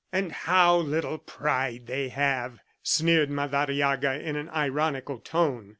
[0.11, 5.69] "And how little pride they have!" sneered Madariaga in an ironical tone.